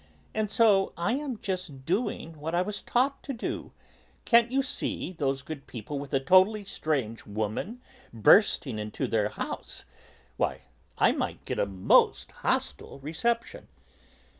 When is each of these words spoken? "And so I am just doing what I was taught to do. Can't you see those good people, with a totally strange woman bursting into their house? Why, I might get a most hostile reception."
"And 0.33 0.49
so 0.49 0.93
I 0.97 1.13
am 1.13 1.37
just 1.43 1.85
doing 1.85 2.39
what 2.39 2.55
I 2.55 2.63
was 2.63 2.81
taught 2.81 3.21
to 3.21 3.33
do. 3.33 3.71
Can't 4.25 4.51
you 4.51 4.63
see 4.63 5.11
those 5.13 5.43
good 5.43 5.67
people, 5.67 5.99
with 5.99 6.11
a 6.11 6.19
totally 6.19 6.65
strange 6.65 7.27
woman 7.27 7.81
bursting 8.11 8.79
into 8.79 9.05
their 9.05 9.29
house? 9.29 9.85
Why, 10.37 10.61
I 10.97 11.11
might 11.11 11.45
get 11.45 11.59
a 11.59 11.67
most 11.67 12.31
hostile 12.31 12.97
reception." 12.97 13.67